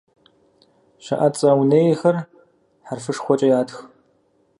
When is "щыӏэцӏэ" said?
1.03-1.51